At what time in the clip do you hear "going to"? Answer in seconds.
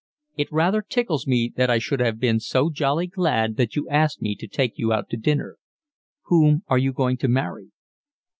6.91-7.27